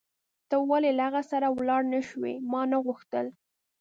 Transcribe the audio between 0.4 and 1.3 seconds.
ته ولې له هغه